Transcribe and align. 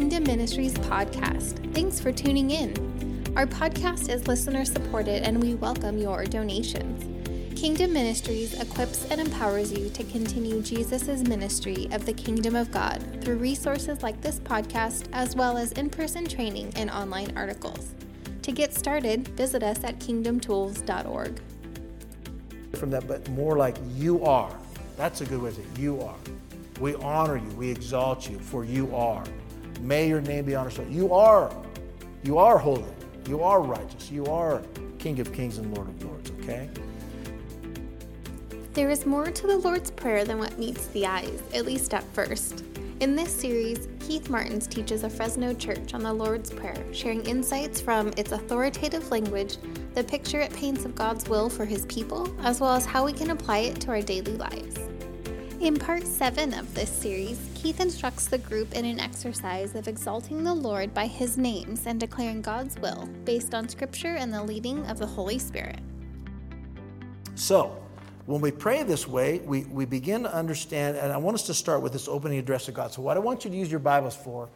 Kingdom 0.00 0.24
Ministries 0.24 0.72
podcast. 0.72 1.74
Thanks 1.74 2.00
for 2.00 2.10
tuning 2.10 2.52
in. 2.52 2.72
Our 3.36 3.46
podcast 3.46 4.08
is 4.08 4.26
listener 4.26 4.64
supported 4.64 5.24
and 5.24 5.42
we 5.42 5.56
welcome 5.56 5.98
your 5.98 6.24
donations. 6.24 7.04
Kingdom 7.54 7.92
Ministries 7.92 8.58
equips 8.58 9.06
and 9.10 9.20
empowers 9.20 9.70
you 9.70 9.90
to 9.90 10.02
continue 10.04 10.62
Jesus' 10.62 11.20
ministry 11.20 11.86
of 11.92 12.06
the 12.06 12.14
kingdom 12.14 12.56
of 12.56 12.70
God 12.70 13.04
through 13.20 13.36
resources 13.36 14.02
like 14.02 14.18
this 14.22 14.40
podcast, 14.40 15.06
as 15.12 15.36
well 15.36 15.58
as 15.58 15.72
in 15.72 15.90
person 15.90 16.26
training 16.26 16.72
and 16.76 16.90
online 16.90 17.36
articles. 17.36 17.92
To 18.40 18.52
get 18.52 18.72
started, 18.72 19.28
visit 19.28 19.62
us 19.62 19.84
at 19.84 19.98
kingdomtools.org. 19.98 21.42
From 22.72 22.88
that, 22.88 23.06
but 23.06 23.28
more 23.28 23.58
like 23.58 23.76
you 23.96 24.24
are. 24.24 24.56
That's 24.96 25.20
a 25.20 25.26
good 25.26 25.42
way 25.42 25.50
to 25.50 25.56
say. 25.56 25.62
You 25.78 26.00
are. 26.00 26.16
We 26.80 26.94
honor 26.94 27.36
you. 27.36 27.50
We 27.50 27.70
exalt 27.70 28.30
you, 28.30 28.38
for 28.38 28.64
you 28.64 28.96
are. 28.96 29.24
May 29.80 30.08
your 30.08 30.20
name 30.20 30.44
be 30.44 30.54
honored. 30.54 30.78
You 30.90 31.14
are. 31.14 31.50
You 32.22 32.38
are 32.38 32.58
holy. 32.58 32.84
You 33.26 33.42
are 33.42 33.62
righteous. 33.62 34.10
You 34.10 34.26
are 34.26 34.62
King 34.98 35.18
of 35.20 35.32
kings 35.32 35.56
and 35.56 35.74
Lord 35.74 35.88
of 35.88 36.04
lords, 36.04 36.30
okay? 36.42 36.68
There 38.74 38.90
is 38.90 39.06
more 39.06 39.30
to 39.30 39.46
the 39.46 39.56
Lord's 39.56 39.90
Prayer 39.90 40.24
than 40.26 40.38
what 40.38 40.58
meets 40.58 40.88
the 40.88 41.06
eyes, 41.06 41.42
at 41.54 41.64
least 41.64 41.94
at 41.94 42.04
first. 42.12 42.64
In 43.00 43.16
this 43.16 43.34
series, 43.34 43.88
Keith 43.98 44.28
Martins 44.28 44.66
teaches 44.66 45.02
a 45.02 45.08
Fresno 45.08 45.54
church 45.54 45.94
on 45.94 46.02
the 46.02 46.12
Lord's 46.12 46.50
Prayer, 46.50 46.84
sharing 46.92 47.24
insights 47.24 47.80
from 47.80 48.12
its 48.18 48.32
authoritative 48.32 49.10
language, 49.10 49.56
the 49.94 50.04
picture 50.04 50.40
it 50.40 50.52
paints 50.52 50.84
of 50.84 50.94
God's 50.94 51.26
will 51.26 51.48
for 51.48 51.64
his 51.64 51.86
people, 51.86 52.28
as 52.42 52.60
well 52.60 52.72
as 52.72 52.84
how 52.84 53.06
we 53.06 53.14
can 53.14 53.30
apply 53.30 53.58
it 53.60 53.80
to 53.80 53.88
our 53.88 54.02
daily 54.02 54.36
lives. 54.36 54.89
In 55.60 55.76
part 55.76 56.06
7 56.06 56.54
of 56.54 56.74
this 56.74 56.88
series, 56.88 57.38
Keith 57.54 57.80
instructs 57.80 58.28
the 58.28 58.38
group 58.38 58.72
in 58.72 58.86
an 58.86 58.98
exercise 58.98 59.74
of 59.74 59.88
exalting 59.88 60.42
the 60.42 60.54
Lord 60.54 60.94
by 60.94 61.06
his 61.06 61.36
names 61.36 61.86
and 61.86 62.00
declaring 62.00 62.40
God's 62.40 62.78
will 62.78 63.06
based 63.26 63.52
on 63.52 63.68
Scripture 63.68 64.16
and 64.16 64.32
the 64.32 64.42
leading 64.42 64.86
of 64.86 64.98
the 64.98 65.04
Holy 65.04 65.38
Spirit. 65.38 65.80
So, 67.34 67.76
when 68.24 68.40
we 68.40 68.50
pray 68.50 68.84
this 68.84 69.06
way, 69.06 69.40
we, 69.40 69.64
we 69.64 69.84
begin 69.84 70.22
to 70.22 70.34
understand, 70.34 70.96
and 70.96 71.12
I 71.12 71.18
want 71.18 71.34
us 71.34 71.44
to 71.48 71.54
start 71.54 71.82
with 71.82 71.92
this 71.92 72.08
opening 72.08 72.38
address 72.38 72.66
of 72.68 72.72
God. 72.72 72.94
So, 72.94 73.02
what 73.02 73.18
I 73.18 73.20
want 73.20 73.44
you 73.44 73.50
to 73.50 73.56
use 73.56 73.70
your 73.70 73.80
Bibles 73.80 74.16
for, 74.16 74.48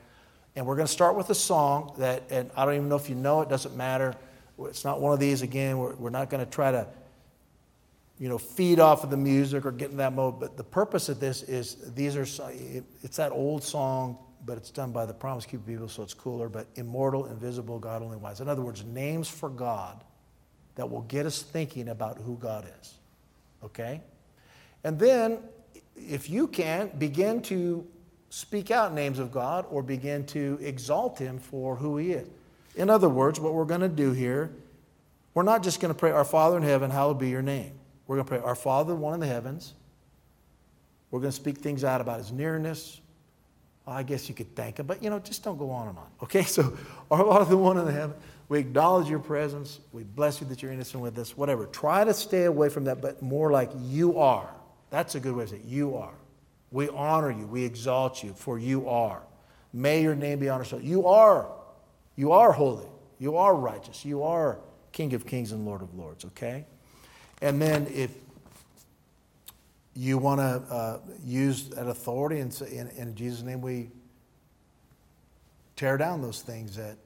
and 0.57 0.65
we're 0.65 0.77
going 0.77 0.87
to 0.87 0.93
start 0.93 1.17
with 1.17 1.29
a 1.29 1.35
song 1.35 1.93
that, 1.99 2.23
and 2.31 2.51
I 2.57 2.65
don't 2.65 2.77
even 2.77 2.89
know 2.89 2.97
if 2.97 3.11
you 3.11 3.15
know 3.15 3.43
it, 3.43 3.51
doesn't 3.51 3.77
matter. 3.77 4.15
It's 4.59 4.87
not 4.87 5.03
one 5.03 5.13
of 5.13 5.21
these, 5.21 5.43
again, 5.43 5.77
we're, 5.77 5.97
we're 5.97 6.09
not 6.09 6.31
going 6.31 6.43
to 6.43 6.51
try 6.51 6.73
to 6.73 6.87
you 8.19 8.29
know, 8.29 8.39
feed 8.39 8.79
off 8.79 9.03
of 9.05 9.11
the 9.11 9.17
music 9.17 9.67
or 9.67 9.73
get 9.73 9.91
in 9.91 9.97
that 9.97 10.12
mode. 10.12 10.39
But 10.39 10.57
the 10.57 10.65
purpose 10.65 11.09
of 11.09 11.20
this 11.20 11.43
is 11.43 11.95
these 11.95 12.17
are, 12.17 12.27
it's 13.03 13.17
that 13.17 13.33
old 13.33 13.65
song, 13.65 14.19
but 14.47 14.57
it's 14.57 14.70
done 14.70 14.93
by 14.93 15.07
the 15.07 15.15
Promise 15.15 15.47
Keeper 15.47 15.65
people, 15.67 15.89
so 15.89 16.03
it's 16.03 16.15
cooler. 16.15 16.48
But 16.48 16.67
immortal, 16.77 17.27
invisible, 17.27 17.79
God 17.79 18.03
only 18.03 18.17
wise. 18.17 18.41
In 18.41 18.48
other 18.48 18.62
words, 18.62 18.85
names 18.85 19.29
for 19.29 19.48
God 19.48 20.05
that 20.77 20.89
will 20.89 21.03
get 21.03 21.27
us 21.27 21.42
thinking 21.42 21.89
about 21.89 22.19
who 22.19 22.37
God 22.37 22.67
is. 22.81 22.95
Okay? 23.65 24.01
And 24.85 24.98
then, 24.98 25.39
if 25.97 26.29
you 26.29 26.47
can, 26.47 26.91
begin 26.98 27.41
to 27.42 27.87
speak 28.29 28.70
out 28.70 28.92
names 28.92 29.19
of 29.19 29.33
God 29.33 29.65
or 29.70 29.83
begin 29.83 30.27
to 30.27 30.59
exalt 30.61 31.19
Him 31.19 31.39
for 31.39 31.77
who 31.77 31.97
He 31.97 32.12
is. 32.12 32.29
In 32.77 32.91
other 32.91 33.09
words, 33.09 33.41
what 33.41 33.55
we're 33.55 33.65
going 33.65 33.81
to 33.81 33.89
do 33.89 34.12
here, 34.12 34.53
we're 35.33 35.45
not 35.45 35.62
just 35.62 35.81
going 35.81 35.92
to 35.92 35.98
pray, 35.98 36.11
Our 36.11 36.25
Father 36.25 36.57
in 36.57 36.62
heaven, 36.62 36.91
hallowed 36.91 37.19
be 37.19 37.29
your 37.29 37.42
name. 37.42 37.73
We're 38.07 38.17
going 38.17 38.27
to 38.27 38.29
pray, 38.29 38.41
Our 38.41 38.55
Father, 38.55 38.93
the 38.93 39.01
one 39.01 39.15
in 39.15 39.21
the 39.21 39.27
heavens. 39.27 39.75
We're 41.11 41.21
going 41.21 41.31
to 41.31 41.37
speak 41.37 41.59
things 41.59 41.85
out 41.85 42.01
about 42.01 42.19
his 42.19 42.33
nearness. 42.33 43.01
I 43.87 44.03
guess 44.03 44.29
you 44.29 44.35
could 44.35 44.55
thank 44.57 44.79
him, 44.79 44.87
but 44.87 45.03
you 45.03 45.11
know, 45.11 45.19
just 45.19 45.45
don't 45.45 45.59
go 45.59 45.70
on 45.70 45.89
and 45.89 45.98
on. 45.98 46.07
Okay, 46.23 46.43
so 46.45 46.77
our 47.11 47.19
Father, 47.19 47.51
the 47.51 47.57
one 47.57 47.77
in 47.79 47.85
the 47.85 47.93
heaven, 47.93 48.17
we 48.48 48.59
acknowledge 48.59 49.09
your 49.09 49.19
presence. 49.19 49.81
We 49.93 50.05
bless 50.05 50.41
you 50.41 50.47
that 50.48 50.63
you're 50.63 50.73
innocent 50.73 51.03
with 51.03 51.19
us, 51.19 51.37
whatever. 51.37 51.67
Try 51.67 52.05
to 52.05 52.14
stay 52.14 52.45
away 52.45 52.69
from 52.69 52.85
that, 52.85 53.01
but 53.01 53.23
more 53.23 53.51
like 53.51 53.70
you 53.83 54.19
are. 54.19 54.48
That's 54.91 55.14
a 55.14 55.20
good 55.20 55.35
way 55.35 55.45
to 55.45 55.51
say 55.51 55.57
it. 55.57 55.64
You 55.64 55.97
are. 55.97 56.14
We 56.70 56.89
honor 56.89 57.31
you. 57.31 57.47
We 57.47 57.64
exalt 57.64 58.23
you, 58.23 58.33
for 58.35 58.59
you 58.59 58.89
are. 58.89 59.23
May 59.73 60.03
your 60.03 60.14
name 60.14 60.39
be 60.39 60.48
honored. 60.48 60.67
So 60.67 60.79
you 60.79 61.07
are. 61.07 61.48
You 62.17 62.33
are 62.33 62.53
holy. 62.53 62.87
You 63.19 63.37
are 63.37 63.55
righteous. 63.55 64.05
You 64.05 64.23
are 64.23 64.59
King 64.93 65.13
of 65.14 65.27
kings 65.27 65.51
and 65.51 65.67
Lord 65.67 65.83
of 65.83 65.95
lords, 65.95 66.25
okay? 66.25 66.67
And 67.45 67.61
then 67.61 67.87
if 67.93 68.11
you 69.95 70.17
want 70.17 70.41
to 70.41 70.75
uh, 70.75 70.99
use 71.23 71.69
that 71.69 71.87
authority 71.87 72.41
and 72.41 72.53
say, 72.53 72.75
in, 72.75 72.89
in 72.97 73.15
Jesus' 73.15 73.43
name 73.43 73.61
we 73.61 73.91
tear 75.77 75.99
down 75.99 76.23
those 76.23 76.41
things 76.41 76.75
that 76.77 76.97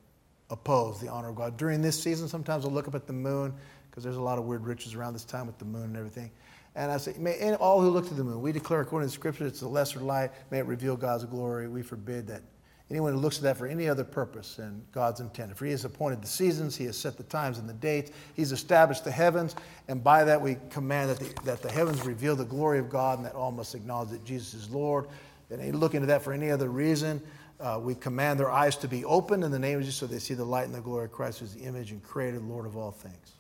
oppose 0.48 1.00
the 1.00 1.08
honor 1.08 1.30
of 1.30 1.34
God. 1.34 1.56
During 1.56 1.82
this 1.82 2.00
season, 2.00 2.28
sometimes 2.28 2.64
I'll 2.64 2.70
look 2.70 2.86
up 2.86 2.94
at 2.94 3.08
the 3.08 3.12
moon 3.12 3.52
because 3.90 4.04
there's 4.04 4.16
a 4.16 4.22
lot 4.22 4.38
of 4.38 4.44
weird 4.44 4.64
rituals 4.64 4.94
around 4.94 5.14
this 5.14 5.24
time 5.24 5.44
with 5.44 5.58
the 5.58 5.64
moon 5.64 5.86
and 5.86 5.96
everything. 5.96 6.30
And 6.76 6.92
I 6.92 6.98
say, 6.98 7.16
may 7.18 7.54
all 7.54 7.80
who 7.80 7.90
look 7.90 8.06
to 8.06 8.14
the 8.14 8.22
moon, 8.22 8.40
we 8.40 8.52
declare 8.52 8.82
according 8.82 9.08
to 9.08 9.12
the 9.12 9.18
scripture, 9.18 9.44
it's 9.44 9.58
the 9.58 9.66
lesser 9.66 9.98
light, 9.98 10.30
may 10.52 10.58
it 10.58 10.66
reveal 10.66 10.96
God's 10.96 11.24
glory. 11.24 11.66
We 11.66 11.82
forbid 11.82 12.28
that 12.28 12.42
Anyone 12.90 13.12
who 13.12 13.18
looks 13.18 13.36
at 13.36 13.42
that 13.42 13.58
for 13.58 13.66
any 13.66 13.86
other 13.86 14.04
purpose 14.04 14.54
than 14.54 14.82
God's 14.92 15.20
intended. 15.20 15.58
For 15.58 15.66
he 15.66 15.72
has 15.72 15.84
appointed 15.84 16.22
the 16.22 16.28
seasons, 16.28 16.74
he 16.74 16.86
has 16.86 16.96
set 16.96 17.18
the 17.18 17.22
times 17.24 17.58
and 17.58 17.68
the 17.68 17.74
dates, 17.74 18.12
he's 18.34 18.50
established 18.50 19.04
the 19.04 19.10
heavens, 19.10 19.54
and 19.88 20.02
by 20.02 20.24
that 20.24 20.40
we 20.40 20.56
command 20.70 21.10
that 21.10 21.18
the, 21.18 21.42
that 21.44 21.60
the 21.60 21.70
heavens 21.70 22.06
reveal 22.06 22.34
the 22.34 22.46
glory 22.46 22.78
of 22.78 22.88
God 22.88 23.18
and 23.18 23.26
that 23.26 23.34
all 23.34 23.52
must 23.52 23.74
acknowledge 23.74 24.08
that 24.10 24.24
Jesus 24.24 24.54
is 24.54 24.70
Lord. 24.70 25.06
And 25.50 25.60
they 25.60 25.70
look 25.70 25.94
into 25.94 26.06
that 26.06 26.22
for 26.22 26.32
any 26.32 26.50
other 26.50 26.70
reason. 26.70 27.20
Uh, 27.60 27.78
we 27.82 27.94
command 27.94 28.40
their 28.40 28.50
eyes 28.50 28.76
to 28.76 28.88
be 28.88 29.04
opened 29.04 29.44
in 29.44 29.50
the 29.50 29.58
name 29.58 29.78
of 29.78 29.84
Jesus 29.84 29.98
so 29.98 30.06
they 30.06 30.18
see 30.18 30.34
the 30.34 30.44
light 30.44 30.64
and 30.64 30.74
the 30.74 30.80
glory 30.80 31.06
of 31.06 31.12
Christ, 31.12 31.40
who's 31.40 31.54
the 31.54 31.62
image 31.62 31.90
and 31.90 32.02
created 32.02 32.42
Lord 32.42 32.64
of 32.64 32.76
all 32.76 32.92
things. 32.92 33.32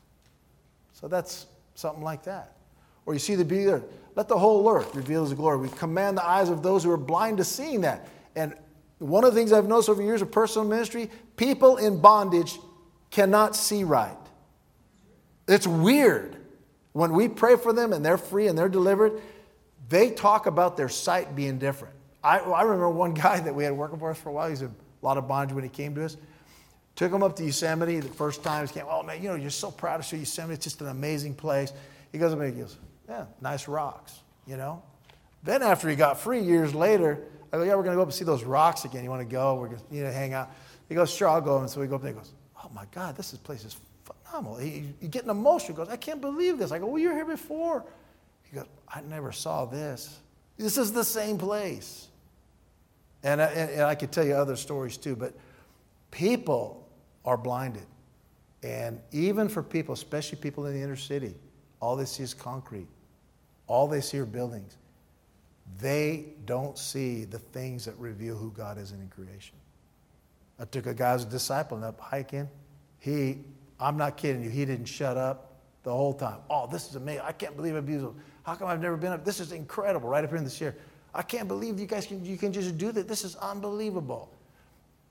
So 0.92 1.08
that's 1.08 1.46
something 1.74 2.02
like 2.02 2.24
that. 2.24 2.56
Or 3.06 3.14
you 3.14 3.20
see 3.20 3.36
the 3.36 3.44
beauty 3.44 3.64
there. 3.64 3.82
Let 4.14 4.28
the 4.28 4.38
whole 4.38 4.68
earth 4.68 4.94
reveal 4.94 5.24
his 5.24 5.32
glory. 5.32 5.56
We 5.58 5.68
command 5.70 6.18
the 6.18 6.26
eyes 6.26 6.50
of 6.50 6.62
those 6.62 6.84
who 6.84 6.90
are 6.90 6.98
blind 6.98 7.38
to 7.38 7.44
seeing 7.44 7.80
that. 7.82 8.08
And 8.36 8.54
one 8.98 9.24
of 9.24 9.32
the 9.32 9.40
things 9.40 9.52
I've 9.52 9.66
noticed 9.66 9.88
over 9.88 10.02
years 10.02 10.22
of 10.22 10.30
personal 10.30 10.66
ministry 10.66 11.10
people 11.36 11.76
in 11.76 12.00
bondage 12.00 12.58
cannot 13.10 13.56
see 13.56 13.84
right. 13.84 14.16
It's 15.46 15.66
weird. 15.66 16.36
When 16.92 17.12
we 17.12 17.28
pray 17.28 17.56
for 17.56 17.72
them 17.72 17.92
and 17.92 18.04
they're 18.04 18.18
free 18.18 18.48
and 18.48 18.58
they're 18.58 18.68
delivered, 18.68 19.20
they 19.88 20.10
talk 20.10 20.46
about 20.46 20.76
their 20.76 20.88
sight 20.88 21.34
being 21.34 21.58
different. 21.58 21.94
I, 22.22 22.38
I 22.38 22.62
remember 22.62 22.90
one 22.90 23.14
guy 23.14 23.40
that 23.40 23.54
we 23.54 23.64
had 23.64 23.72
working 23.72 23.98
for 23.98 24.10
us 24.10 24.18
for 24.18 24.30
a 24.30 24.32
while. 24.32 24.48
He's 24.48 24.62
a 24.62 24.70
lot 25.00 25.16
of 25.16 25.28
bondage 25.28 25.54
when 25.54 25.64
he 25.64 25.70
came 25.70 25.94
to 25.94 26.04
us. 26.04 26.16
Took 26.96 27.12
him 27.12 27.22
up 27.22 27.36
to 27.36 27.44
Yosemite 27.44 28.00
the 28.00 28.08
first 28.08 28.42
time. 28.42 28.66
He 28.66 28.74
came, 28.74 28.84
oh 28.88 29.02
man, 29.04 29.22
you 29.22 29.28
know, 29.28 29.36
you're 29.36 29.50
so 29.50 29.70
proud 29.70 29.98
to 29.98 30.02
see 30.02 30.18
Yosemite. 30.18 30.54
It's 30.54 30.64
just 30.64 30.80
an 30.80 30.88
amazing 30.88 31.34
place. 31.34 31.72
He 32.10 32.18
goes 32.18 32.32
up 32.32 32.40
and 32.40 32.52
he 32.52 32.60
goes, 32.60 32.76
yeah, 33.08 33.26
nice 33.40 33.68
rocks, 33.68 34.20
you 34.46 34.56
know. 34.56 34.82
Then 35.42 35.62
after 35.62 35.88
he 35.88 35.96
got 35.96 36.18
free 36.18 36.40
years 36.40 36.74
later, 36.74 37.22
I 37.52 37.56
go, 37.56 37.62
yeah, 37.62 37.74
we're 37.74 37.82
going 37.82 37.94
to 37.94 37.96
go 37.96 38.02
up 38.02 38.08
and 38.08 38.14
see 38.14 38.24
those 38.24 38.44
rocks 38.44 38.84
again. 38.84 39.04
You 39.04 39.10
want 39.10 39.26
to 39.26 39.32
go? 39.32 39.54
We're 39.54 39.68
going 39.68 39.80
to 39.90 40.12
hang 40.12 40.34
out. 40.34 40.50
He 40.88 40.94
goes, 40.94 41.10
sure, 41.10 41.28
I'll 41.28 41.40
go. 41.40 41.58
And 41.58 41.70
so 41.70 41.80
we 41.80 41.86
go 41.86 41.96
up 41.96 42.02
there. 42.02 42.12
He 42.12 42.16
goes, 42.16 42.32
oh 42.62 42.70
my 42.74 42.84
God, 42.92 43.16
this 43.16 43.32
is, 43.32 43.38
place 43.38 43.64
is 43.64 43.76
phenomenal. 44.04 44.58
He, 44.58 44.84
he 45.00 45.08
getting 45.08 45.30
emotional. 45.30 45.76
He 45.76 45.84
goes, 45.84 45.88
I 45.88 45.96
can't 45.96 46.20
believe 46.20 46.58
this. 46.58 46.72
I 46.72 46.78
go, 46.78 46.86
well, 46.86 46.98
you 46.98 47.08
were 47.08 47.14
here 47.14 47.24
before. 47.24 47.84
He 48.42 48.56
goes, 48.56 48.66
I 48.88 49.00
never 49.02 49.32
saw 49.32 49.64
this. 49.64 50.18
This 50.56 50.76
is 50.76 50.92
the 50.92 51.04
same 51.04 51.38
place. 51.38 52.08
And, 53.22 53.40
uh, 53.40 53.50
and, 53.54 53.70
and 53.70 53.82
I 53.82 53.94
could 53.94 54.12
tell 54.12 54.24
you 54.24 54.34
other 54.34 54.56
stories 54.56 54.96
too, 54.96 55.16
but 55.16 55.34
people 56.10 56.88
are 57.24 57.36
blinded. 57.36 57.86
And 58.62 59.00
even 59.12 59.48
for 59.48 59.62
people, 59.62 59.94
especially 59.94 60.38
people 60.38 60.66
in 60.66 60.74
the 60.74 60.82
inner 60.82 60.96
city, 60.96 61.34
all 61.80 61.96
they 61.96 62.04
see 62.04 62.22
is 62.22 62.34
concrete. 62.34 62.88
All 63.66 63.86
they 63.86 64.00
see 64.00 64.18
are 64.18 64.26
buildings 64.26 64.76
they 65.80 66.26
don't 66.44 66.78
see 66.78 67.24
the 67.24 67.38
things 67.38 67.84
that 67.84 67.96
reveal 67.98 68.36
who 68.36 68.50
God 68.50 68.78
is 68.78 68.92
in 68.92 69.08
creation. 69.08 69.56
I 70.58 70.64
took 70.64 70.86
a 70.86 70.94
guy 70.94 71.12
as 71.12 71.24
a 71.24 71.26
disciple 71.26 71.82
up 71.84 72.00
hiking. 72.00 72.48
He, 72.98 73.38
I'm 73.78 73.96
not 73.96 74.16
kidding 74.16 74.42
you, 74.42 74.50
he 74.50 74.64
didn't 74.64 74.86
shut 74.86 75.16
up 75.16 75.52
the 75.84 75.92
whole 75.92 76.14
time. 76.14 76.40
Oh, 76.50 76.66
this 76.66 76.88
is 76.88 76.96
amazing. 76.96 77.22
I 77.24 77.32
can't 77.32 77.56
believe 77.56 77.74
I'm 77.74 78.14
How 78.42 78.54
come 78.54 78.68
I've 78.68 78.80
never 78.80 78.96
been 78.96 79.12
up? 79.12 79.24
This 79.24 79.40
is 79.40 79.52
incredible, 79.52 80.08
right 80.08 80.24
up 80.24 80.30
here 80.30 80.38
in 80.38 80.44
the 80.44 80.50
chair. 80.50 80.74
I 81.14 81.22
can't 81.22 81.48
believe 81.48 81.78
you 81.78 81.86
guys 81.86 82.06
can, 82.06 82.24
you 82.24 82.36
can 82.36 82.52
just 82.52 82.76
do 82.76 82.92
that. 82.92 83.08
This 83.08 83.24
is 83.24 83.36
unbelievable. 83.36 84.30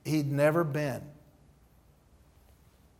He'd 0.04 0.30
never 0.30 0.64
been 0.64 1.02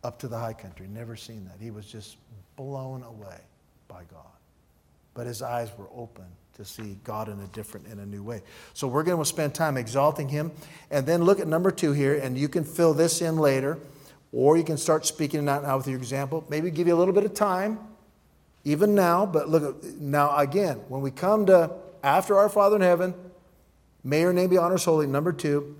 up 0.03 0.19
to 0.19 0.27
the 0.27 0.37
high 0.37 0.53
country, 0.53 0.87
never 0.87 1.15
seen 1.15 1.45
that. 1.45 1.57
He 1.59 1.71
was 1.71 1.85
just 1.85 2.17
blown 2.55 3.03
away 3.03 3.39
by 3.87 4.03
God. 4.11 4.25
But 5.13 5.27
his 5.27 5.41
eyes 5.41 5.69
were 5.77 5.87
open 5.95 6.25
to 6.59 6.65
see 6.65 6.97
God 7.05 7.29
in 7.29 7.39
a 7.39 7.47
different, 7.47 7.87
in 7.87 7.99
a 7.99 8.05
new 8.05 8.21
way. 8.21 8.41
So 8.73 8.85
we're 8.85 9.03
going 9.03 9.17
to 9.17 9.23
spend 9.23 9.55
time 9.55 9.77
exalting 9.77 10.27
Him. 10.27 10.51
And 10.91 11.05
then 11.05 11.23
look 11.23 11.39
at 11.39 11.47
number 11.47 11.71
two 11.71 11.93
here, 11.93 12.15
and 12.15 12.37
you 12.37 12.49
can 12.49 12.65
fill 12.65 12.93
this 12.93 13.21
in 13.21 13.37
later, 13.37 13.77
or 14.33 14.57
you 14.57 14.65
can 14.65 14.75
start 14.75 15.05
speaking 15.05 15.41
it 15.41 15.49
out 15.49 15.63
now 15.63 15.77
with 15.77 15.87
your 15.87 15.97
example. 15.97 16.43
Maybe 16.49 16.69
give 16.69 16.85
you 16.85 16.93
a 16.93 16.99
little 16.99 17.13
bit 17.13 17.23
of 17.23 17.33
time, 17.33 17.79
even 18.65 18.93
now. 18.93 19.25
But 19.25 19.47
look, 19.47 19.81
now 20.01 20.35
again, 20.35 20.81
when 20.89 20.99
we 20.99 21.11
come 21.11 21.45
to 21.45 21.71
after 22.03 22.37
our 22.37 22.49
Father 22.49 22.75
in 22.75 22.81
heaven, 22.81 23.13
may 24.03 24.19
your 24.19 24.33
name 24.33 24.49
be 24.49 24.57
honored 24.57 24.83
holy. 24.83 25.07
Number 25.07 25.31
two, 25.31 25.77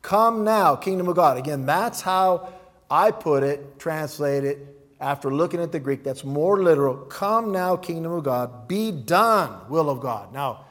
Come 0.00 0.44
now, 0.44 0.76
kingdom 0.76 1.08
of 1.08 1.16
God. 1.16 1.36
Again, 1.36 1.66
that's 1.66 2.00
how 2.00 2.54
I 2.90 3.10
put 3.10 3.42
it, 3.42 3.78
translate 3.78 4.44
it, 4.44 4.79
after 5.00 5.32
looking 5.32 5.60
at 5.60 5.72
the 5.72 5.80
Greek. 5.80 6.04
That's 6.04 6.24
more 6.24 6.62
literal. 6.62 6.96
Come 6.96 7.52
now, 7.52 7.76
kingdom 7.76 8.12
of 8.12 8.24
God. 8.24 8.68
Be 8.68 8.92
done, 8.92 9.68
will 9.68 9.88
of 9.88 10.00
God. 10.00 10.32
Now, 10.32 10.66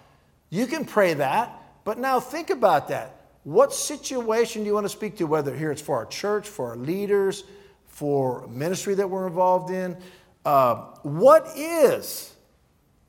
you 0.49 0.67
can 0.67 0.85
pray 0.85 1.15
that, 1.15 1.59
but 1.83 1.97
now 1.97 2.19
think 2.19 2.49
about 2.49 2.89
that. 2.89 3.15
What 3.43 3.73
situation 3.73 4.61
do 4.61 4.67
you 4.67 4.73
want 4.73 4.85
to 4.85 4.89
speak 4.89 5.17
to? 5.17 5.25
Whether 5.25 5.55
here 5.55 5.71
it's 5.71 5.81
for 5.81 5.97
our 5.97 6.05
church, 6.05 6.47
for 6.47 6.69
our 6.69 6.75
leaders, 6.75 7.43
for 7.87 8.47
ministry 8.47 8.95
that 8.95 9.09
we're 9.09 9.27
involved 9.27 9.71
in. 9.71 9.97
Uh, 10.45 10.75
what 11.03 11.47
is 11.55 12.33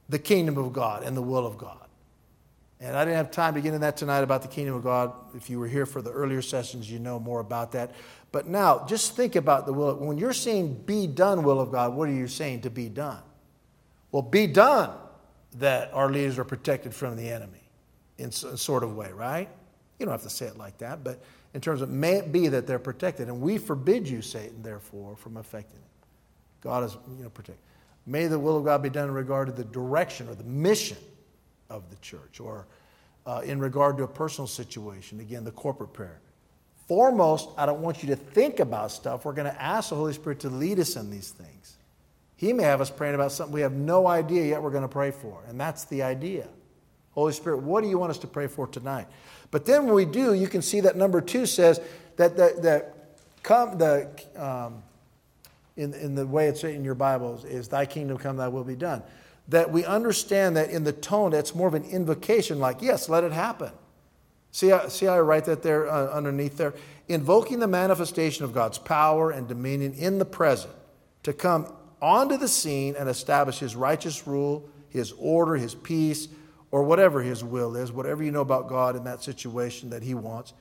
the 0.08 0.18
kingdom 0.18 0.56
of 0.58 0.72
God 0.72 1.02
and 1.02 1.16
the 1.16 1.22
will 1.22 1.46
of 1.46 1.58
God? 1.58 1.76
And 2.80 2.96
I 2.96 3.04
didn't 3.04 3.18
have 3.18 3.30
time 3.30 3.54
to 3.54 3.60
get 3.60 3.68
into 3.68 3.80
that 3.80 3.98
tonight 3.98 4.20
about 4.20 4.40
the 4.40 4.48
kingdom 4.48 4.74
of 4.74 4.82
God. 4.82 5.12
If 5.34 5.50
you 5.50 5.58
were 5.58 5.68
here 5.68 5.84
for 5.84 6.00
the 6.00 6.10
earlier 6.10 6.40
sessions, 6.40 6.90
you 6.90 6.98
know 6.98 7.20
more 7.20 7.40
about 7.40 7.72
that. 7.72 7.92
But 8.32 8.46
now, 8.46 8.86
just 8.86 9.14
think 9.14 9.36
about 9.36 9.66
the 9.66 9.72
will. 9.72 9.96
When 9.96 10.16
you're 10.16 10.32
saying 10.32 10.82
be 10.86 11.06
done, 11.06 11.42
will 11.42 11.60
of 11.60 11.70
God, 11.70 11.94
what 11.94 12.08
are 12.08 12.12
you 12.12 12.26
saying 12.26 12.62
to 12.62 12.70
be 12.70 12.88
done? 12.88 13.20
Well, 14.12 14.22
be 14.22 14.46
done 14.46 14.90
that 15.58 15.92
our 15.92 16.10
leaders 16.10 16.38
are 16.38 16.44
protected 16.44 16.94
from 16.94 17.16
the 17.16 17.28
enemy 17.28 17.62
in 18.16 18.28
a 18.28 18.56
sort 18.56 18.82
of 18.82 18.96
way, 18.96 19.12
right? 19.12 19.48
You 19.98 20.06
don't 20.06 20.12
have 20.12 20.22
to 20.22 20.30
say 20.30 20.46
it 20.46 20.56
like 20.56 20.78
that, 20.78 21.04
but 21.04 21.22
in 21.52 21.60
terms 21.60 21.82
of 21.82 21.90
may 21.90 22.14
it 22.14 22.32
be 22.32 22.48
that 22.48 22.66
they're 22.66 22.78
protected. 22.78 23.28
And 23.28 23.42
we 23.42 23.58
forbid 23.58 24.08
you, 24.08 24.22
Satan, 24.22 24.62
therefore, 24.62 25.16
from 25.16 25.36
affecting 25.36 25.78
it. 25.78 26.06
God 26.62 26.84
is, 26.84 26.96
you 27.18 27.24
know, 27.24 27.30
protect. 27.30 27.58
May 28.06 28.26
the 28.26 28.38
will 28.38 28.56
of 28.56 28.64
God 28.64 28.82
be 28.82 28.90
done 28.90 29.08
in 29.08 29.14
regard 29.14 29.48
to 29.48 29.52
the 29.52 29.64
direction 29.64 30.28
or 30.28 30.34
the 30.34 30.44
mission 30.44 30.96
of 31.70 31.88
the 31.90 31.96
church 31.96 32.40
or 32.40 32.66
uh, 33.26 33.40
in 33.44 33.60
regard 33.60 33.96
to 33.98 34.02
a 34.02 34.08
personal 34.08 34.46
situation. 34.46 35.20
Again, 35.20 35.44
the 35.44 35.50
corporate 35.50 35.92
prayer. 35.92 36.20
Foremost, 36.88 37.50
I 37.56 37.66
don't 37.66 37.80
want 37.80 38.02
you 38.02 38.08
to 38.08 38.16
think 38.16 38.58
about 38.58 38.90
stuff. 38.90 39.24
We're 39.24 39.32
going 39.32 39.50
to 39.50 39.62
ask 39.62 39.90
the 39.90 39.96
Holy 39.96 40.12
Spirit 40.12 40.40
to 40.40 40.50
lead 40.50 40.80
us 40.80 40.96
in 40.96 41.10
these 41.10 41.30
things. 41.30 41.76
He 42.36 42.52
may 42.52 42.64
have 42.64 42.80
us 42.80 42.90
praying 42.90 43.14
about 43.14 43.32
something 43.32 43.54
we 43.54 43.60
have 43.60 43.74
no 43.74 44.06
idea 44.06 44.46
yet 44.46 44.62
we're 44.62 44.70
going 44.70 44.82
to 44.82 44.88
pray 44.88 45.10
for. 45.10 45.42
And 45.48 45.60
that's 45.60 45.84
the 45.84 46.02
idea. 46.02 46.48
Holy 47.12 47.32
Spirit, 47.32 47.58
what 47.58 47.82
do 47.82 47.88
you 47.88 47.98
want 47.98 48.10
us 48.10 48.18
to 48.18 48.26
pray 48.26 48.46
for 48.46 48.66
tonight? 48.66 49.06
But 49.50 49.66
then 49.66 49.84
when 49.84 49.94
we 49.94 50.04
do, 50.04 50.34
you 50.34 50.48
can 50.48 50.62
see 50.62 50.80
that 50.80 50.96
number 50.96 51.20
two 51.20 51.46
says 51.46 51.80
that 52.16 52.36
the, 52.36 52.54
the, 52.60 52.86
come, 53.42 53.78
the 53.78 54.08
um, 54.36 54.82
in, 55.76 55.94
in 55.94 56.14
the 56.14 56.26
way 56.26 56.48
it's 56.48 56.62
in 56.64 56.84
your 56.84 56.94
Bibles, 56.94 57.44
is 57.44 57.68
thy 57.68 57.86
kingdom 57.86 58.18
come, 58.18 58.36
thy 58.36 58.48
will 58.48 58.64
be 58.64 58.76
done. 58.76 59.02
That 59.50 59.70
we 59.70 59.84
understand 59.84 60.56
that 60.56 60.70
in 60.70 60.84
the 60.84 60.92
tone, 60.92 61.32
that's 61.32 61.54
more 61.54 61.68
of 61.68 61.74
an 61.74 61.84
invocation, 61.84 62.58
like, 62.58 62.82
yes, 62.82 63.08
let 63.08 63.24
it 63.24 63.32
happen. 63.32 63.72
See 64.52 64.68
how, 64.68 64.88
see 64.88 65.06
how 65.06 65.14
I 65.14 65.20
write 65.20 65.44
that 65.44 65.62
there 65.62 65.88
uh, 65.88 66.08
underneath 66.08 66.56
there? 66.56 66.74
Invoking 67.08 67.58
the 67.58 67.66
manifestation 67.68 68.44
of 68.44 68.52
God's 68.52 68.78
power 68.78 69.30
and 69.30 69.46
dominion 69.46 69.94
in 69.94 70.18
the 70.18 70.24
present 70.24 70.72
to 71.22 71.32
come 71.32 71.72
onto 72.00 72.36
the 72.36 72.48
scene 72.48 72.96
and 72.98 73.08
establish 73.08 73.58
his 73.58 73.76
righteous 73.76 74.26
rule, 74.26 74.68
his 74.88 75.12
order, 75.18 75.56
his 75.56 75.74
peace, 75.74 76.28
or 76.70 76.82
whatever 76.84 77.22
his 77.22 77.42
will 77.42 77.76
is, 77.76 77.92
whatever 77.92 78.22
you 78.22 78.30
know 78.30 78.40
about 78.40 78.68
God 78.68 78.96
in 78.96 79.04
that 79.04 79.22
situation 79.22 79.90
that 79.90 80.02
he 80.02 80.14
wants, 80.14 80.52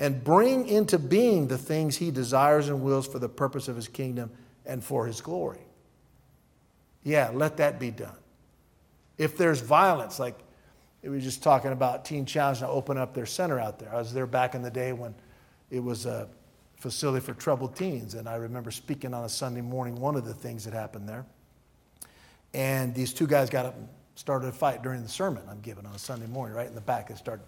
and 0.00 0.22
bring 0.22 0.66
into 0.68 0.98
being 0.98 1.46
the 1.46 1.58
things 1.58 1.96
he 1.96 2.10
desires 2.10 2.68
and 2.68 2.82
wills 2.82 3.06
for 3.06 3.18
the 3.18 3.28
purpose 3.28 3.68
of 3.68 3.76
his 3.76 3.88
kingdom 3.88 4.30
and 4.66 4.82
for 4.82 5.06
his 5.06 5.20
glory. 5.20 5.60
Yeah, 7.04 7.30
let 7.32 7.56
that 7.58 7.78
be 7.78 7.90
done. 7.90 8.16
If 9.18 9.36
there's 9.36 9.60
violence, 9.60 10.18
like 10.18 10.38
we 11.02 11.10
were 11.10 11.20
just 11.20 11.42
talking 11.42 11.72
about 11.72 12.04
Teen 12.04 12.24
Challenge 12.24 12.60
to 12.60 12.68
open 12.68 12.96
up 12.96 13.14
their 13.14 13.26
center 13.26 13.58
out 13.58 13.78
there. 13.78 13.92
I 13.92 13.98
was 13.98 14.12
there 14.12 14.26
back 14.26 14.54
in 14.54 14.62
the 14.62 14.70
day 14.70 14.92
when 14.92 15.14
it 15.70 15.80
was 15.80 16.06
a 16.06 16.28
facility 16.76 17.24
for 17.24 17.34
troubled 17.34 17.76
teens, 17.76 18.14
and 18.14 18.28
I 18.28 18.36
remember 18.36 18.70
speaking 18.70 19.14
on 19.14 19.24
a 19.24 19.28
Sunday 19.28 19.60
morning, 19.60 20.00
one 20.00 20.16
of 20.16 20.24
the 20.24 20.34
things 20.34 20.64
that 20.64 20.74
happened 20.74 21.08
there. 21.08 21.24
And 22.54 22.94
these 22.94 23.12
two 23.12 23.26
guys 23.26 23.50
got 23.50 23.66
up 23.66 23.76
and 23.76 23.88
started 24.14 24.48
a 24.48 24.52
fight 24.52 24.82
during 24.82 25.02
the 25.02 25.08
sermon 25.08 25.42
I'm 25.48 25.60
giving 25.60 25.86
on 25.86 25.94
a 25.94 25.98
Sunday 25.98 26.26
morning, 26.26 26.56
right 26.56 26.66
in 26.66 26.74
the 26.74 26.80
back. 26.80 27.10
It 27.10 27.18
started. 27.18 27.44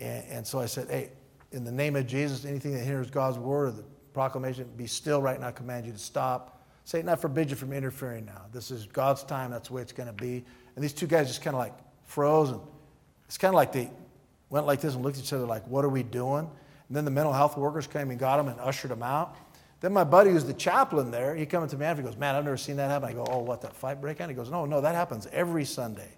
And, 0.00 0.24
and 0.28 0.46
so 0.46 0.60
I 0.60 0.66
said, 0.66 0.88
hey, 0.88 1.10
in 1.50 1.64
the 1.64 1.72
name 1.72 1.96
of 1.96 2.06
Jesus, 2.06 2.44
anything 2.44 2.72
that 2.72 2.84
hinders 2.84 3.10
God's 3.10 3.38
word 3.38 3.68
or 3.68 3.70
the 3.72 3.84
proclamation, 4.14 4.68
be 4.76 4.86
still 4.86 5.20
right 5.20 5.40
now. 5.40 5.48
I 5.48 5.52
command 5.52 5.86
you 5.86 5.92
to 5.92 5.98
stop. 5.98 6.62
Satan, 6.84 7.08
I 7.08 7.16
forbid 7.16 7.50
you 7.50 7.56
from 7.56 7.72
interfering 7.72 8.24
now. 8.24 8.42
This 8.52 8.70
is 8.70 8.86
God's 8.86 9.22
time. 9.22 9.50
That's 9.50 9.68
the 9.68 9.74
way 9.74 9.82
it's 9.82 9.92
going 9.92 10.08
to 10.08 10.12
be. 10.12 10.44
And 10.74 10.84
these 10.84 10.92
two 10.92 11.06
guys 11.06 11.28
just 11.28 11.42
kind 11.42 11.54
of 11.54 11.60
like 11.60 11.74
froze. 12.04 12.50
And 12.50 12.60
it's 13.26 13.38
kind 13.38 13.50
of 13.50 13.56
like 13.56 13.72
they 13.72 13.90
went 14.50 14.66
like 14.66 14.80
this 14.80 14.94
and 14.94 15.02
looked 15.02 15.18
at 15.18 15.24
each 15.24 15.32
other 15.32 15.46
like, 15.46 15.66
what 15.66 15.84
are 15.84 15.88
we 15.88 16.02
doing? 16.02 16.50
And 16.88 16.96
then 16.96 17.04
the 17.04 17.10
mental 17.10 17.32
health 17.32 17.56
workers 17.56 17.86
came 17.86 18.10
and 18.10 18.18
got 18.18 18.36
them 18.36 18.48
and 18.48 18.60
ushered 18.60 18.90
them 18.90 19.02
out. 19.02 19.36
Then 19.80 19.92
my 19.92 20.04
buddy, 20.04 20.30
who's 20.30 20.44
the 20.44 20.54
chaplain 20.54 21.10
there, 21.10 21.34
he 21.34 21.44
comes 21.44 21.72
to 21.72 21.76
me 21.76 21.84
after. 21.84 22.02
He 22.02 22.08
goes, 22.08 22.16
"Man, 22.16 22.36
I've 22.36 22.44
never 22.44 22.56
seen 22.56 22.76
that 22.76 22.88
happen." 22.88 23.08
I 23.08 23.12
go, 23.14 23.26
"Oh, 23.28 23.40
what 23.40 23.62
that 23.62 23.74
fight 23.74 24.00
break 24.00 24.20
out?" 24.20 24.28
He 24.28 24.34
goes, 24.34 24.48
"No, 24.48 24.64
no, 24.64 24.80
that 24.80 24.94
happens 24.94 25.26
every 25.32 25.64
Sunday." 25.64 26.10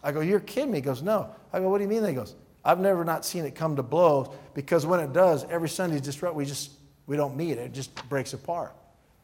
I 0.00 0.12
go, 0.12 0.20
"You're 0.20 0.38
kidding 0.38 0.70
me?" 0.70 0.78
He 0.78 0.82
goes, 0.82 1.02
"No." 1.02 1.34
I 1.52 1.58
go, 1.58 1.68
"What 1.68 1.78
do 1.78 1.84
you 1.84 1.90
mean?" 1.90 2.04
He 2.04 2.12
goes, 2.12 2.36
"I've 2.64 2.78
never 2.78 3.04
not 3.04 3.24
seen 3.24 3.44
it 3.44 3.56
come 3.56 3.74
to 3.76 3.82
blows 3.82 4.28
because 4.54 4.86
when 4.86 5.00
it 5.00 5.12
does, 5.12 5.44
every 5.50 5.68
Sunday 5.68 5.98
disrupt. 5.98 6.36
We 6.36 6.44
just 6.44 6.70
we 7.08 7.16
don't 7.16 7.36
meet. 7.36 7.58
It 7.58 7.72
just 7.72 8.08
breaks 8.08 8.32
apart." 8.32 8.76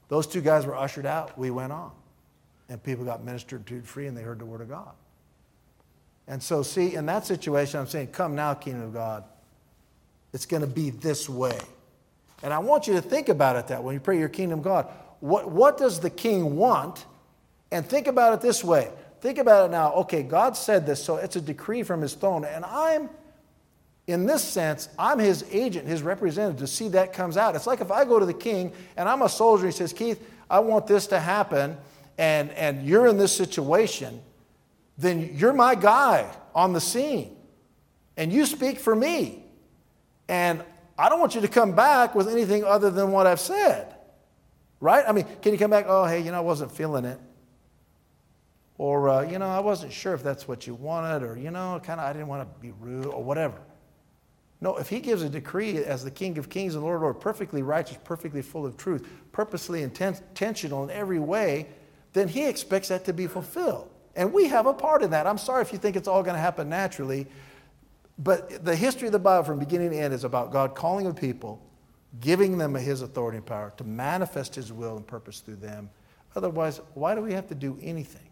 Those 0.09 0.27
two 0.27 0.41
guys 0.41 0.67
were 0.67 0.77
ushered 0.77 1.07
out. 1.07 1.39
We 1.39 1.51
went 1.51 1.71
on, 1.71 1.93
and 2.69 2.83
people 2.83 3.05
got 3.05 3.25
ministered 3.25 3.67
to 3.67 3.81
free, 3.83 4.07
and 4.07 4.17
they 4.17 4.23
heard 4.23 4.39
the 4.39 4.47
word 4.47 4.61
of 4.61 4.69
God. 4.69 4.93
And 6.27 6.43
so, 6.43 6.63
see, 6.63 6.95
in 6.95 7.07
that 7.07 7.27
situation, 7.27 7.81
I'm 7.81 7.87
saying, 7.87 8.09
"Come 8.09 8.35
now, 8.35 8.55
kingdom 8.55 8.83
of 8.83 8.93
God." 8.93 9.25
It's 10.33 10.47
going 10.47 10.61
to 10.61 10.67
be 10.69 10.91
this 10.91 11.29
way. 11.29 11.59
And 12.43 12.53
I 12.53 12.59
want 12.59 12.87
you 12.87 12.95
to 12.95 13.03
think 13.03 13.29
about 13.29 13.57
it 13.57 13.69
that 13.69 13.83
when 13.83 13.95
you 13.95 14.01
pray 14.01 14.19
your 14.19 14.29
kingdom 14.29 14.63
God. 14.63 14.87
What, 15.21 15.51
what 15.51 15.79
does 15.79 16.01
the 16.01 16.11
king 16.11 16.57
want? 16.57 17.05
And 17.73 17.85
think 17.85 18.07
about 18.07 18.35
it 18.35 18.41
this 18.41 18.63
way. 18.63 18.91
Think 19.21 19.39
about 19.39 19.67
it 19.67 19.73
now. 19.73 19.93
Okay, 19.95 20.23
God 20.23 20.57
said 20.57 20.87
this, 20.87 21.03
so 21.03 21.17
it's 21.17 21.35
a 21.37 21.41
decree 21.41 21.83
from 21.83 22.01
his 22.01 22.15
throne. 22.15 22.45
And 22.45 22.65
I'm, 22.65 23.11
in 24.07 24.27
this 24.27 24.45
sense, 24.45 24.89
I'm 24.97 25.19
his 25.19 25.45
agent, 25.51 25.89
his 25.89 26.03
representative 26.03 26.61
to 26.61 26.67
see 26.69 26.89
that 26.91 27.13
comes 27.13 27.37
out. 27.37 27.57
It's 27.57 27.67
like 27.67 27.81
if 27.81 27.91
I 27.91 28.05
go 28.05 28.21
to 28.21 28.27
the 28.27 28.35
king 28.35 28.73
and 28.97 29.09
I'm 29.09 29.23
a 29.23 29.29
soldier, 29.29 29.67
he 29.67 29.73
says, 29.73 29.93
Keith, 29.93 30.23
I 30.49 30.61
want 30.61 30.87
this 30.87 31.09
to 31.09 31.19
happen, 31.19 31.77
and, 32.19 32.51
and 32.51 32.87
you're 32.87 33.07
in 33.07 33.17
this 33.17 33.35
situation, 33.35 34.21
then 34.99 35.31
you're 35.35 35.53
my 35.53 35.77
guy 35.77 36.29
on 36.55 36.73
the 36.73 36.81
scene. 36.81 37.37
And 38.17 38.33
you 38.33 38.45
speak 38.45 38.81
for 38.81 38.95
me. 38.95 39.45
And 40.29 40.63
I 40.99 41.09
don't 41.09 41.21
want 41.21 41.37
you 41.37 41.41
to 41.41 41.49
come 41.49 41.73
back 41.73 42.17
with 42.17 42.29
anything 42.29 42.65
other 42.65 42.91
than 42.91 43.13
what 43.13 43.29
I've 43.29 43.41
said. 43.41 43.95
Right? 44.81 45.05
I 45.07 45.13
mean, 45.13 45.27
can 45.41 45.53
you 45.53 45.59
come 45.59 45.71
back, 45.71 45.87
oh, 45.89 46.05
hey, 46.05 46.21
you 46.21 46.33
know, 46.33 46.39
I 46.39 46.41
wasn't 46.41 46.73
feeling 46.73 47.05
it. 47.05 47.21
Or, 48.77 49.09
uh, 49.09 49.23
you 49.23 49.39
know, 49.39 49.49
I 49.49 49.61
wasn't 49.61 49.93
sure 49.93 50.15
if 50.15 50.23
that's 50.23 50.47
what 50.47 50.67
you 50.67 50.75
wanted, 50.75 51.25
or, 51.25 51.37
you 51.37 51.51
know, 51.51 51.81
kind 51.83 52.01
of, 52.01 52.07
I 52.07 52.13
didn't 52.13 52.29
want 52.29 52.43
to 52.43 52.61
be 52.61 52.73
rude, 52.81 53.07
or 53.07 53.23
whatever. 53.23 53.59
No, 54.61 54.77
if 54.77 54.89
he 54.89 55.01
gives 55.01 55.23
a 55.23 55.29
decree 55.29 55.79
as 55.79 56.05
the 56.05 56.11
King 56.11 56.39
of 56.39 56.49
Kings 56.49 56.75
and 56.75 56.83
Lord 56.83 56.97
of 56.97 57.03
Lords, 57.03 57.19
perfectly 57.21 57.63
righteous, 57.63 57.99
perfectly 58.05 58.43
full 58.43 58.67
of 58.67 58.77
truth, 58.77 59.09
purposely 59.31 59.83
intentional 59.83 60.85
in 60.85 60.91
every 60.91 61.21
way, 61.21 61.67
then 62.13 62.29
he 62.29 62.47
expects 62.47 62.89
that 62.89 63.05
to 63.05 63.13
be 63.13 63.27
fulfilled. 63.27 63.91
And 64.17 64.33
we 64.33 64.49
have 64.49 64.67
a 64.67 64.75
part 64.75 65.03
in 65.03 65.11
that. 65.11 65.27
I'm 65.27 65.39
sorry 65.39 65.63
if 65.63 65.73
you 65.73 65.79
think 65.79 65.95
it's 65.95 66.09
all 66.09 66.23
going 66.23 66.35
to 66.35 66.41
happen 66.41 66.69
naturally. 66.69 67.27
But 68.19 68.65
the 68.65 68.75
history 68.75 69.07
of 69.07 69.13
the 69.13 69.19
Bible 69.19 69.45
from 69.45 69.59
beginning 69.61 69.91
to 69.91 69.97
end 69.97 70.13
is 70.13 70.25
about 70.25 70.51
God 70.51 70.75
calling 70.75 71.07
a 71.07 71.15
people, 71.15 71.63
giving 72.21 72.59
them 72.59 72.75
his 72.75 73.03
authority 73.03 73.37
and 73.39 73.47
power 73.47 73.73
to 73.77 73.85
manifest 73.85 74.57
his 74.57 74.73
will 74.73 74.97
and 74.97 75.07
purpose 75.07 75.41
through 75.41 75.57
them. 75.57 75.89
Otherwise, 76.35 76.81
why 76.95 77.15
do 77.15 77.21
we 77.21 77.33
have 77.33 77.47
to 77.49 77.55
do 77.55 77.79
anything? 77.81 78.29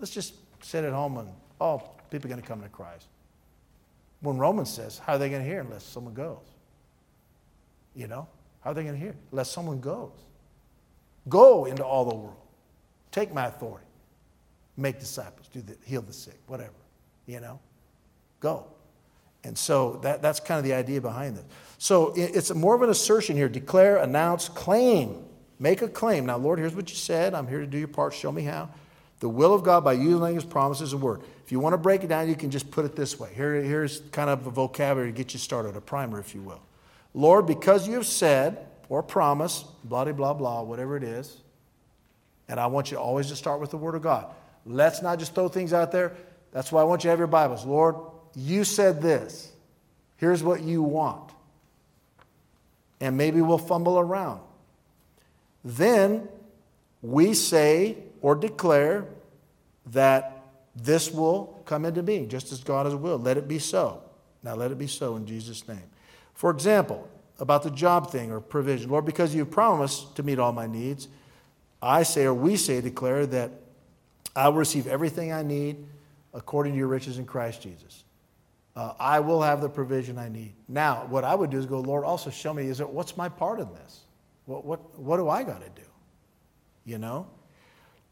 Let's 0.00 0.12
just 0.12 0.34
sit 0.60 0.84
at 0.84 0.92
home 0.92 1.18
and, 1.18 1.28
oh, 1.60 1.82
people 2.10 2.26
are 2.26 2.30
going 2.30 2.42
to 2.42 2.48
come 2.48 2.62
to 2.62 2.68
Christ. 2.68 3.06
When 4.20 4.38
Romans 4.38 4.70
says, 4.70 4.98
how 4.98 5.14
are 5.14 5.18
they 5.18 5.28
going 5.28 5.42
to 5.42 5.48
hear 5.48 5.60
unless 5.60 5.84
someone 5.84 6.14
goes? 6.14 6.38
You 7.94 8.08
know, 8.08 8.26
how 8.62 8.70
are 8.70 8.74
they 8.74 8.82
going 8.82 8.94
to 8.94 9.00
hear? 9.00 9.14
Unless 9.30 9.50
someone 9.50 9.80
goes. 9.80 10.10
Go 11.28 11.66
into 11.66 11.84
all 11.84 12.04
the 12.04 12.14
world. 12.14 12.36
Take 13.10 13.32
my 13.32 13.46
authority. 13.46 13.86
Make 14.76 14.98
disciples. 14.98 15.48
Do 15.52 15.60
the, 15.60 15.76
heal 15.84 16.02
the 16.02 16.12
sick, 16.12 16.38
whatever. 16.46 16.72
You 17.26 17.40
know? 17.40 17.60
Go. 18.40 18.66
And 19.44 19.56
so 19.56 19.98
that, 20.02 20.22
that's 20.22 20.40
kind 20.40 20.58
of 20.58 20.64
the 20.64 20.72
idea 20.72 21.00
behind 21.00 21.36
this. 21.36 21.44
So 21.78 22.12
it's 22.16 22.54
more 22.54 22.74
of 22.74 22.82
an 22.82 22.90
assertion 22.90 23.36
here 23.36 23.48
declare, 23.48 23.96
announce, 23.96 24.48
claim. 24.48 25.24
Make 25.58 25.82
a 25.82 25.88
claim. 25.88 26.26
Now, 26.26 26.38
Lord, 26.38 26.58
here's 26.58 26.74
what 26.74 26.90
you 26.90 26.96
said. 26.96 27.34
I'm 27.34 27.46
here 27.46 27.60
to 27.60 27.66
do 27.66 27.78
your 27.78 27.88
part. 27.88 28.14
Show 28.14 28.32
me 28.32 28.42
how. 28.42 28.68
The 29.20 29.28
will 29.28 29.54
of 29.54 29.62
God 29.62 29.84
by 29.84 29.92
using 29.92 30.34
his 30.34 30.44
promises 30.44 30.92
and 30.92 31.02
word. 31.02 31.22
If 31.44 31.52
you 31.52 31.60
want 31.60 31.74
to 31.74 31.78
break 31.78 32.02
it 32.02 32.08
down, 32.08 32.28
you 32.28 32.34
can 32.34 32.50
just 32.50 32.70
put 32.70 32.84
it 32.84 32.96
this 32.96 33.20
way. 33.20 33.32
Here, 33.34 33.54
here's 33.62 34.00
kind 34.10 34.28
of 34.28 34.46
a 34.46 34.50
vocabulary 34.50 35.12
to 35.12 35.16
get 35.16 35.32
you 35.32 35.38
started, 35.38 35.76
a 35.76 35.80
primer, 35.80 36.18
if 36.18 36.34
you 36.34 36.42
will. 36.42 36.60
Lord, 37.14 37.46
because 37.46 37.86
you 37.86 37.94
have 37.94 38.06
said 38.06 38.66
or 38.88 39.02
promise, 39.02 39.64
blah, 39.84 40.04
blah, 40.04 40.34
blah, 40.34 40.62
whatever 40.62 40.96
it 40.96 41.02
is, 41.02 41.38
and 42.48 42.60
I 42.60 42.66
want 42.66 42.90
you 42.90 42.98
always 42.98 43.28
to 43.28 43.36
start 43.36 43.60
with 43.60 43.70
the 43.70 43.76
word 43.76 43.94
of 43.94 44.02
God. 44.02 44.26
Let's 44.66 45.02
not 45.02 45.18
just 45.18 45.34
throw 45.34 45.48
things 45.48 45.72
out 45.72 45.90
there. 45.92 46.14
That's 46.52 46.70
why 46.70 46.82
I 46.82 46.84
want 46.84 47.02
you 47.02 47.08
to 47.08 47.10
have 47.10 47.18
your 47.18 47.28
Bibles. 47.28 47.64
Lord, 47.64 47.96
you 48.34 48.64
said 48.64 49.00
this. 49.00 49.50
Here's 50.16 50.42
what 50.42 50.62
you 50.62 50.82
want. 50.82 51.32
And 53.00 53.16
maybe 53.16 53.40
we'll 53.40 53.58
fumble 53.58 53.98
around. 53.98 54.40
Then 55.64 56.28
we 57.00 57.34
say 57.34 57.96
or 58.20 58.34
declare 58.34 59.06
that 59.86 60.44
this 60.76 61.10
will 61.10 61.60
come 61.64 61.84
into 61.84 62.02
being, 62.02 62.28
just 62.28 62.52
as 62.52 62.62
God 62.62 62.86
has 62.86 62.94
willed. 62.94 63.24
Let 63.24 63.36
it 63.36 63.48
be 63.48 63.58
so. 63.58 64.02
Now 64.42 64.54
let 64.54 64.70
it 64.70 64.78
be 64.78 64.86
so 64.86 65.16
in 65.16 65.26
Jesus' 65.26 65.66
name. 65.66 65.82
For 66.34 66.50
example, 66.50 67.08
about 67.42 67.64
the 67.64 67.70
job 67.72 68.12
thing 68.12 68.30
or 68.30 68.38
provision, 68.40 68.88
Lord, 68.88 69.04
because 69.04 69.34
you 69.34 69.44
promised 69.44 70.14
to 70.14 70.22
meet 70.22 70.38
all 70.38 70.52
my 70.52 70.68
needs, 70.68 71.08
I 71.82 72.04
say 72.04 72.24
or 72.24 72.32
we 72.32 72.54
say, 72.54 72.80
declare 72.80 73.26
that 73.26 73.50
I 74.36 74.48
will 74.48 74.58
receive 74.58 74.86
everything 74.86 75.32
I 75.32 75.42
need 75.42 75.84
according 76.32 76.74
to 76.74 76.78
your 76.78 76.86
riches 76.86 77.18
in 77.18 77.26
Christ 77.26 77.60
Jesus. 77.60 78.04
Uh, 78.76 78.94
I 78.96 79.18
will 79.18 79.42
have 79.42 79.60
the 79.60 79.68
provision 79.68 80.18
I 80.18 80.28
need. 80.28 80.52
Now, 80.68 81.04
what 81.10 81.24
I 81.24 81.34
would 81.34 81.50
do 81.50 81.58
is 81.58 81.66
go, 81.66 81.80
Lord, 81.80 82.04
also 82.04 82.30
show 82.30 82.54
me, 82.54 82.68
is 82.68 82.78
it, 82.78 82.88
what's 82.88 83.16
my 83.16 83.28
part 83.28 83.58
in 83.58 83.68
this? 83.74 84.02
What, 84.46 84.64
what, 84.64 84.96
what 84.96 85.16
do 85.16 85.28
I 85.28 85.42
got 85.42 85.62
to 85.62 85.80
do? 85.80 85.88
You 86.84 86.98
know? 86.98 87.26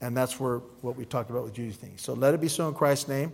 And 0.01 0.17
that's 0.17 0.41
where 0.41 0.59
what 0.81 0.97
we 0.97 1.05
talked 1.05 1.31
about 1.31 1.45
with 1.45 1.55
Jesus 1.55 1.77
thing. 1.77 1.93
So 1.99 2.15
let 2.15 2.35
it 2.35 2.41
be 2.41 2.49
so 2.49 2.67
in 2.67 2.75
Christ's 2.75 3.07
name. 3.07 3.33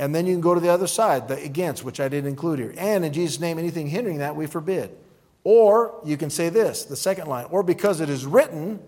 And 0.00 0.14
then 0.14 0.26
you 0.26 0.32
can 0.32 0.40
go 0.40 0.54
to 0.54 0.60
the 0.60 0.70
other 0.70 0.86
side, 0.86 1.28
the 1.28 1.36
against, 1.44 1.84
which 1.84 2.00
I 2.00 2.08
didn't 2.08 2.30
include 2.30 2.58
here. 2.58 2.72
And 2.78 3.04
in 3.04 3.12
Jesus' 3.12 3.38
name, 3.38 3.58
anything 3.58 3.86
hindering 3.86 4.16
that, 4.18 4.34
we 4.34 4.46
forbid. 4.46 4.96
Or 5.44 6.00
you 6.06 6.16
can 6.16 6.30
say 6.30 6.48
this, 6.48 6.86
the 6.86 6.96
second 6.96 7.26
line, 7.26 7.44
or 7.50 7.62
because 7.62 8.00
it 8.00 8.08
is 8.08 8.24
written, 8.24 8.80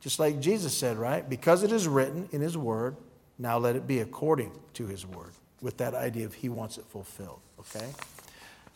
just 0.00 0.18
like 0.18 0.40
Jesus 0.40 0.76
said, 0.76 0.96
right? 0.96 1.28
Because 1.30 1.62
it 1.62 1.70
is 1.70 1.86
written 1.86 2.28
in 2.32 2.40
his 2.40 2.58
word, 2.58 2.96
now 3.38 3.56
let 3.56 3.76
it 3.76 3.86
be 3.86 4.00
according 4.00 4.50
to 4.74 4.86
his 4.86 5.06
word, 5.06 5.30
with 5.62 5.76
that 5.76 5.94
idea 5.94 6.26
of 6.26 6.34
he 6.34 6.48
wants 6.48 6.76
it 6.76 6.86
fulfilled, 6.86 7.38
okay? 7.60 7.86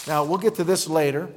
Now, 0.07 0.23
we'll 0.23 0.39
get 0.39 0.55
to 0.57 0.65
this 0.65 0.89
later, 0.89 1.29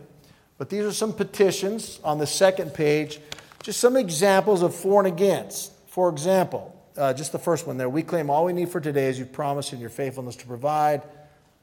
but 0.60 0.70
these 0.70 0.86
are 0.86 0.94
some 0.94 1.12
petitions 1.12 2.00
on 2.04 2.20
the 2.20 2.28
second 2.28 2.76
page, 2.76 3.20
just 3.64 3.80
some 3.80 3.98
examples 3.98 4.62
of 4.62 4.76
for 4.76 5.04
and 5.04 5.12
against. 5.12 5.72
For 5.88 6.08
example, 6.08 6.75
uh, 6.98 7.14
just 7.14 7.32
the 7.32 7.40
first 7.40 7.68
one 7.68 7.78
there, 7.78 7.90
we 7.90 8.04
claim 8.04 8.30
all 8.30 8.46
we 8.46 8.54
need 8.54 8.70
for 8.70 8.80
today 8.80 9.08
as 9.08 9.20
you 9.20 9.26
promised 9.26 9.74
in 9.74 9.80
your 9.80 9.90
faithfulness 9.90 10.36
to 10.38 10.48
provide, 10.48 11.02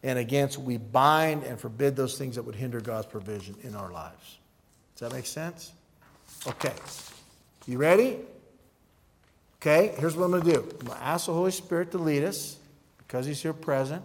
and 0.03 0.19
against 0.19 0.59
we 0.59 0.77
bind 0.77 1.45
and 1.45 1.59
forbid 1.59 1.97
those 1.97 2.19
things 2.19 2.37
that 2.37 2.43
would 2.43 2.55
hinder 2.55 2.81
God's 2.81 3.07
provision 3.07 3.55
in 3.63 3.75
our 3.75 3.91
lives. 3.91 4.39
Does 4.97 5.09
that 5.09 5.17
make 5.17 5.27
sense? 5.27 5.73
Okay. 6.47 6.73
You 7.67 7.79
ready? 7.79 8.19
Okay, 9.61 9.95
here's 9.99 10.17
what 10.17 10.25
I'm 10.25 10.33
going 10.33 10.43
to 10.43 10.53
do 10.53 10.59
I'm 10.59 10.87
going 10.87 10.99
to 10.99 11.05
ask 11.05 11.27
the 11.27 11.33
Holy 11.33 11.53
Spirit 11.53 11.93
to 11.93 11.99
lead 11.99 12.25
us 12.25 12.57
because 12.99 13.27
He's 13.27 13.41
here 13.41 13.53
present. 13.53 14.03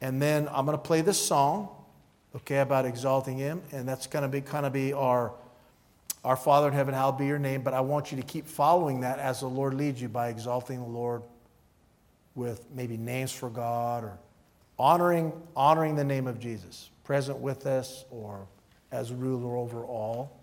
And 0.00 0.22
then 0.22 0.48
I'm 0.50 0.64
going 0.64 0.78
to 0.78 0.82
play 0.82 1.02
this 1.02 1.20
song, 1.20 1.68
okay, 2.34 2.60
about 2.60 2.86
exalting 2.86 3.36
Him. 3.36 3.60
And 3.70 3.86
that's 3.86 4.06
going 4.06 4.22
to 4.22 4.28
be 4.28 4.40
kind 4.40 4.64
of 4.64 4.72
be 4.72 4.94
our, 4.94 5.32
our 6.24 6.36
Father 6.36 6.68
in 6.68 6.74
heaven, 6.74 6.94
hallowed 6.94 7.18
be 7.18 7.26
your 7.26 7.38
name. 7.38 7.62
But 7.62 7.74
I 7.74 7.80
want 7.80 8.12
you 8.12 8.16
to 8.18 8.22
keep 8.22 8.46
following 8.46 9.00
that 9.00 9.18
as 9.18 9.40
the 9.40 9.48
Lord 9.48 9.74
leads 9.74 10.00
you 10.00 10.08
by 10.08 10.28
exalting 10.28 10.78
the 10.80 10.88
Lord 10.88 11.22
with 12.34 12.64
maybe 12.74 12.96
names 12.96 13.32
for 13.32 13.48
God 13.48 14.04
or 14.04 14.18
honoring, 14.78 15.32
honoring 15.56 15.96
the 15.96 16.04
name 16.04 16.26
of 16.26 16.38
Jesus, 16.38 16.90
present 17.04 17.38
with 17.38 17.66
us 17.66 18.04
or 18.10 18.46
as 18.92 19.12
ruler 19.12 19.56
over 19.56 19.84
all. 19.84 20.36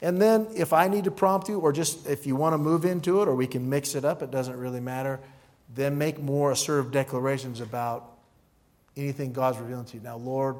And 0.00 0.20
then 0.20 0.48
if 0.56 0.72
I 0.72 0.88
need 0.88 1.04
to 1.04 1.12
prompt 1.12 1.48
you, 1.48 1.60
or 1.60 1.72
just 1.72 2.08
if 2.08 2.26
you 2.26 2.34
want 2.34 2.54
to 2.54 2.58
move 2.58 2.84
into 2.84 3.22
it, 3.22 3.28
or 3.28 3.36
we 3.36 3.46
can 3.46 3.70
mix 3.70 3.94
it 3.94 4.04
up, 4.04 4.20
it 4.20 4.32
doesn't 4.32 4.56
really 4.56 4.80
matter, 4.80 5.20
then 5.74 5.96
make 5.96 6.20
more 6.20 6.50
assertive 6.50 6.90
declarations 6.90 7.60
about 7.60 8.10
anything 8.96 9.32
God's 9.32 9.58
revealing 9.58 9.84
to 9.86 9.96
you. 9.98 10.02
Now, 10.02 10.16
Lord, 10.16 10.56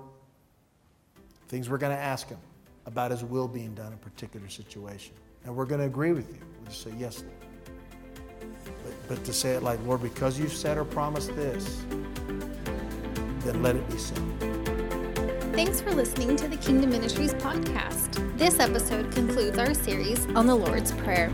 things 1.49 1.69
we're 1.69 1.79
going 1.79 1.95
to 1.95 2.01
ask 2.01 2.29
Him 2.29 2.39
about 2.87 3.11
His 3.11 3.25
will 3.25 3.49
being 3.49 3.75
done 3.75 3.89
in 3.89 3.93
a 3.95 3.97
particular 3.97 4.49
situation. 4.49 5.15
And 5.45 5.55
we're 5.55 5.67
going 5.67 5.81
to 5.81 5.87
agree 5.87 6.13
with 6.13 6.29
you. 6.33 6.41
We'll 6.59 6.71
just 6.71 6.83
say, 6.83 6.93
Yes, 6.99 7.23
Lord. 7.23 7.35
But, 8.85 9.09
but 9.09 9.25
to 9.25 9.33
say 9.33 9.53
it 9.53 9.63
like, 9.63 9.85
Lord, 9.85 10.03
because 10.03 10.39
you've 10.39 10.53
said 10.53 10.79
or 10.79 10.85
promised 10.85 11.35
this, 11.37 11.83
then 13.41 13.63
let 13.63 13.77
it 13.77 13.89
be 13.91 13.99
so. 13.99 14.15
Thanks 15.53 15.81
for 15.81 15.93
listening 15.93 16.37
to 16.37 16.49
the 16.49 16.57
Kingdom 16.57 16.91
Ministries 16.91 17.35
podcast. 17.35 18.39
This 18.39 18.59
episode 18.59 19.13
concludes 19.13 19.59
our 19.59 19.75
series 19.75 20.25
on 20.35 20.47
the 20.47 20.55
Lord's 20.55 20.93
Prayer. 20.93 21.31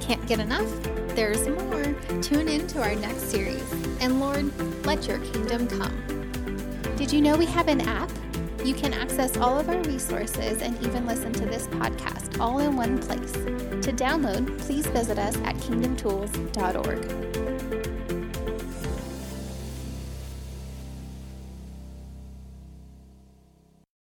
Can't 0.00 0.24
get 0.26 0.40
enough? 0.40 0.68
There's 1.14 1.46
more. 1.46 1.94
Tune 2.20 2.48
in 2.48 2.66
to 2.68 2.82
our 2.82 2.94
next 2.96 3.30
series. 3.30 3.62
And 4.00 4.20
Lord, 4.20 4.50
let 4.84 5.06
your 5.06 5.18
kingdom 5.18 5.68
come. 5.68 5.96
Did 6.96 7.12
you 7.12 7.20
know 7.20 7.36
we 7.36 7.46
have 7.46 7.68
an 7.68 7.80
app? 7.82 8.10
You 8.64 8.74
can 8.74 8.92
access 8.92 9.36
all 9.38 9.58
of 9.58 9.68
our 9.68 9.80
resources 9.82 10.60
and 10.60 10.80
even 10.84 11.06
listen 11.06 11.32
to 11.32 11.46
this 11.46 11.66
podcast 11.68 12.38
all 12.40 12.58
in 12.58 12.76
one 12.76 12.98
place. 12.98 13.32
To 13.32 13.92
download, 13.92 14.58
please 14.58 14.86
visit 14.88 15.18
us 15.18 15.36
at 15.38 15.56
kingdomtools.org. 15.56 17.29